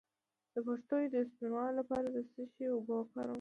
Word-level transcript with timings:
د 0.53 0.55
پښو 0.65 0.97
د 1.13 1.15
سپینولو 1.29 1.77
لپاره 1.79 2.07
د 2.15 2.17
څه 2.31 2.41
شي 2.53 2.65
اوبه 2.73 2.93
وکاروم؟ 2.97 3.29